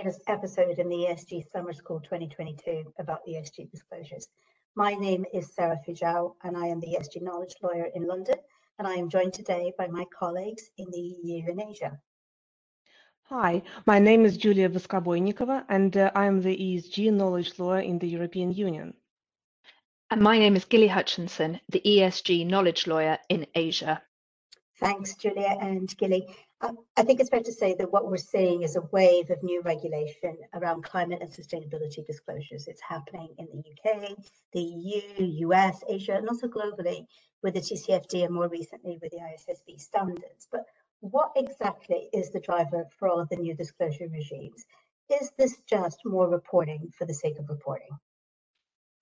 [0.00, 4.28] latest episode in the ESG Summer School 2022 about ESG disclosures.
[4.74, 8.36] My name is Sara Feijao and I am the ESG Knowledge Lawyer in London
[8.78, 11.98] and I am joined today by my colleagues in the EU and Asia.
[13.24, 17.98] Hi, my name is Julia Voskoboinikova and uh, I am the ESG Knowledge Lawyer in
[17.98, 18.94] the European Union.
[20.10, 24.00] And my name is Gilly Hutchinson, the ESG Knowledge Lawyer in Asia.
[24.78, 26.26] Thanks, Julia and Gilly.
[26.62, 29.42] Um, I think it's fair to say that what we're seeing is a wave of
[29.42, 32.68] new regulation around climate and sustainability disclosures.
[32.68, 34.14] It's happening in the UK,
[34.52, 37.06] the EU, US, Asia, and also globally
[37.42, 40.48] with the TCFD and more recently with the ISSB standards.
[40.52, 40.66] But
[41.00, 44.66] what exactly is the driver for all of the new disclosure regimes?
[45.08, 47.88] Is this just more reporting for the sake of reporting?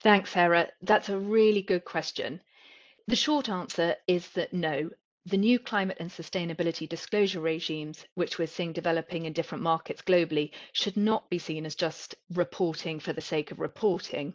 [0.00, 0.68] Thanks, Sara.
[0.82, 2.40] That's a really good question.
[3.08, 4.90] The short answer is that no,
[5.28, 10.52] the new climate and sustainability disclosure regimes, which we're seeing developing in different markets globally,
[10.72, 14.32] should not be seen as just reporting for the sake of reporting.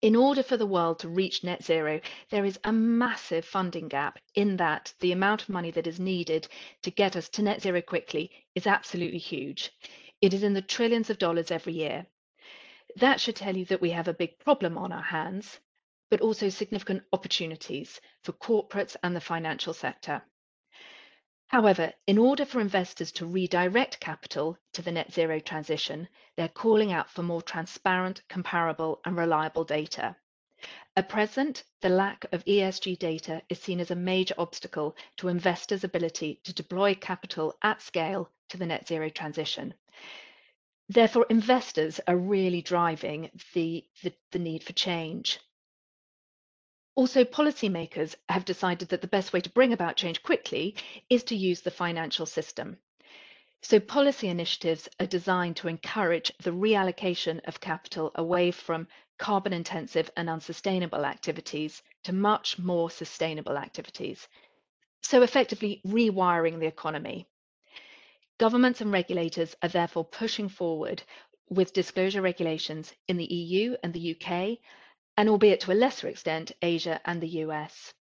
[0.00, 2.00] In order for the world to reach net zero,
[2.30, 6.46] there is a massive funding gap in that the amount of money that is needed
[6.82, 9.72] to get us to net zero quickly is absolutely huge.
[10.20, 12.06] It is in the trillions of dollars every year.
[12.96, 15.58] That should tell you that we have a big problem on our hands,
[16.14, 20.22] but also significant opportunities for corporates and the financial sector.
[21.48, 26.92] However, in order for investors to redirect capital to the net zero transition, they're calling
[26.92, 30.14] out for more transparent, comparable, and reliable data.
[30.94, 35.82] At present, the lack of ESG data is seen as a major obstacle to investors'
[35.82, 39.74] ability to deploy capital at scale to the net zero transition.
[40.88, 45.40] Therefore, investors are really driving the, the, the need for change.
[46.96, 50.76] Also, policymakers have decided that the best way to bring about change quickly
[51.10, 52.78] is to use the financial system.
[53.62, 58.86] So, policy initiatives are designed to encourage the reallocation of capital away from
[59.18, 64.28] carbon intensive and unsustainable activities to much more sustainable activities.
[65.02, 67.26] So, effectively, rewiring the economy.
[68.38, 71.02] Governments and regulators are therefore pushing forward
[71.48, 74.58] with disclosure regulations in the EU and the UK
[75.16, 77.94] and albeit to a lesser extent, Asia and the US.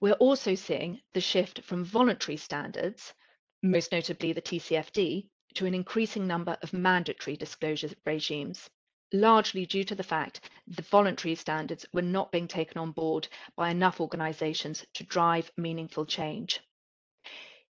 [0.00, 3.14] We're also seeing the shift from voluntary standards,
[3.62, 8.68] most notably the TCFD, to an increasing number of mandatory disclosure regimes,
[9.12, 13.70] largely due to the fact the voluntary standards were not being taken on board by
[13.70, 16.60] enough organizations to drive meaningful change.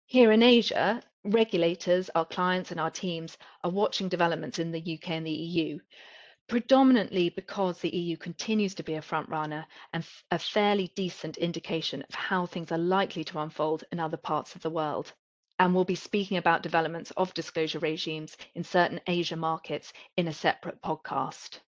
[0.06, 5.10] Here in Asia, regulators, our clients, and our teams are watching developments in the UK
[5.10, 5.78] and the EU,
[6.48, 12.14] predominantly because the EU continues to be a frontrunner and a fairly decent indication of
[12.14, 15.12] how things are likely to unfold in other parts of the world.
[15.58, 20.32] And we'll be speaking about developments of disclosure regimes in certain Asia markets in a
[20.32, 21.60] separate podcast.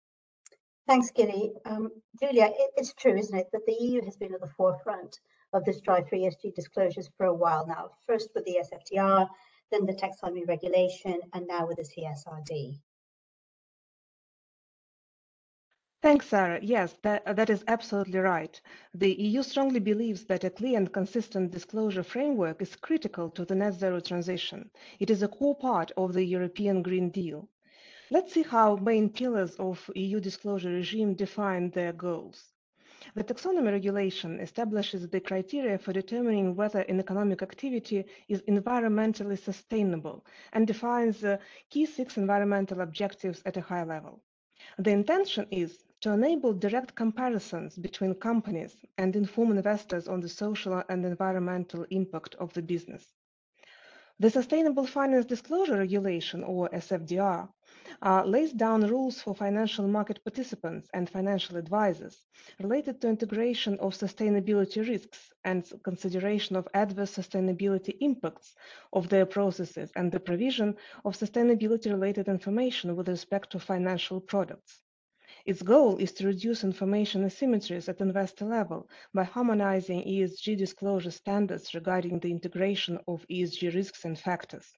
[0.88, 1.52] Thanks, Gilly.
[1.66, 1.90] Um,
[2.20, 5.20] Julia, it, it's true, isn't it, that the EU has been at the forefront
[5.54, 9.28] of this drive for ESG disclosures for a while now, first with the SFDR,
[9.72, 12.80] then the taxonomy regulation, and now with the CSRD.
[16.02, 16.60] Thanks, Sara.
[16.62, 18.62] Yes, that, uh, that is absolutely right.
[18.94, 23.56] The EU strongly believes that a clear and consistent disclosure framework is critical to the
[23.56, 24.70] net zero transition.
[25.00, 27.50] It is a core part of the European Green Deal.
[28.12, 32.54] Let's see how main pillars of EU disclosure regime define their goals.
[33.14, 40.26] The taxonomy regulation establishes the criteria for determining whether an economic activity is environmentally sustainable
[40.54, 41.40] and defines the
[41.70, 44.22] key six environmental objectives at a high level.
[44.78, 50.82] The intention is to enable direct comparisons between companies and inform investors on the social
[50.90, 53.06] and environmental impact of the business.
[54.22, 57.48] The Sustainable Finance Disclosure Regulation, or SFDR,
[58.02, 62.26] uh, lays down rules for financial market participants and financial advisors
[62.60, 68.56] related to integration of sustainability risks and consideration of adverse sustainability impacts
[68.92, 70.76] of their processes and the provision
[71.06, 74.82] of sustainability-related information with respect to financial products.
[75.50, 81.74] Its goal is to reduce information asymmetries at investor level by harmonizing ESG disclosure standards
[81.74, 84.78] regarding the integration of ESG risks and factors.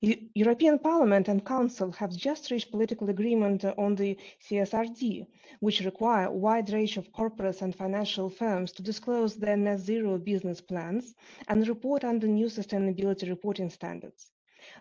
[0.00, 4.16] European Parliament and Council have just reached political agreement on the
[4.48, 5.26] CSRD,
[5.60, 10.16] which require a wide range of corporates and financial firms to disclose their net zero
[10.16, 11.14] business plans
[11.48, 14.32] and report under new sustainability reporting standards.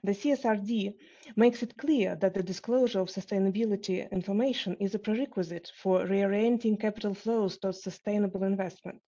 [0.03, 0.95] The CSRD
[1.35, 7.13] makes it clear that the disclosure of sustainability information is a prerequisite for reorienting capital
[7.13, 9.01] flows towards sustainable investment.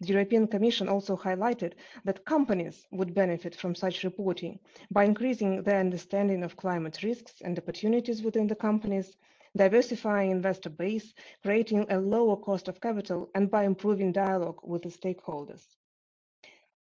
[0.00, 1.74] The European Commission also highlighted
[2.04, 4.58] that companies would benefit from such reporting
[4.90, 9.16] by increasing their understanding of climate risks and opportunities within the companies,
[9.56, 14.88] diversifying investor base, creating a lower cost of capital, and by improving dialogue with the
[14.88, 15.76] stakeholders.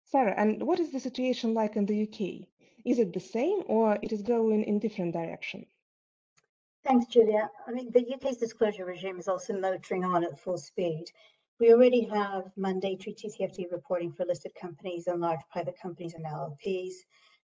[0.04, 2.48] Sara, and what is the situation like in the UK?
[2.85, 5.65] Is it the same or it is going in different direction?
[6.83, 7.49] Thanks, Julia.
[7.67, 11.05] I mean, the UK's disclosure regime is also motoring on at full speed.
[11.59, 16.93] We already have mandatory TCFD reporting for listed companies and large private companies and LLPs.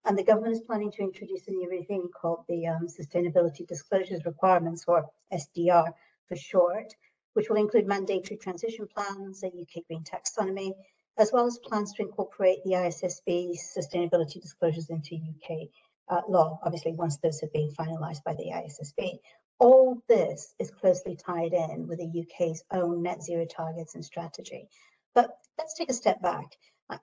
[0.06, 4.26] And the government is planning to introduce a new regime called the um, Sustainability Disclosures
[4.26, 5.92] Requirements, or SDR
[6.28, 6.94] for short,
[7.34, 10.74] which will include mandatory transition plans, a UK green taxonomy,
[11.18, 15.68] as well as plans to incorporate the ISSB sustainability disclosures into UK
[16.10, 19.20] uh, law, obviously once those have been finalised by the ISSB.
[19.60, 24.68] All this is closely tied in with the UK's own net zero targets and strategy.
[25.14, 26.46] But let's take a step back.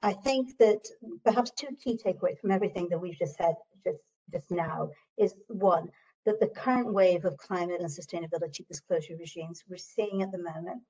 [0.02, 0.86] I think that
[1.24, 3.98] perhaps two key takeaways from everything that we've just said just,
[4.30, 5.90] just now is one,
[6.26, 10.82] that the current wave of climate and sustainability disclosure regimes we're seeing at the moment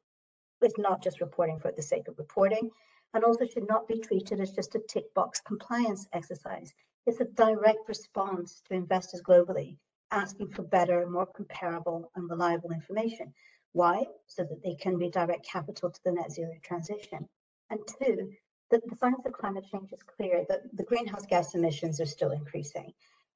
[0.62, 2.70] is not just reporting for the sake of reporting,
[3.14, 6.72] and also should not be treated as just a tick box compliance exercise.
[7.06, 9.78] It's a direct response to investors globally
[10.10, 13.32] asking for better, more comparable and reliable information.
[13.72, 14.05] Why?
[14.26, 17.28] So that they can redirect capital to the net zero transition.
[17.70, 18.32] And two,
[18.70, 22.32] that the science of climate change is clear that the greenhouse gas emissions are still
[22.32, 22.93] increasing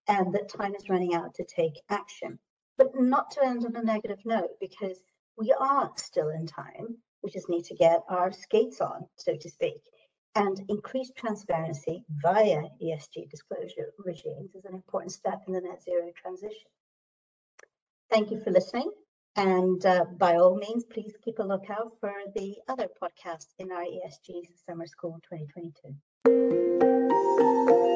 [0.08, 2.38] and that time is running out to take action.
[2.76, 4.98] But not to end on a negative note, because
[5.36, 6.96] we are still in time.
[7.22, 9.80] We just need to get our skates on, so to speak.
[10.34, 16.10] And increased transparency via ESG disclosure regimes is an important step in the net zero
[16.16, 16.70] transition.
[18.10, 18.90] Thank you for listening.
[19.36, 23.84] And uh, by all means, please keep a lookout for the other podcasts in our
[23.84, 27.91] ESG Summer School 2022.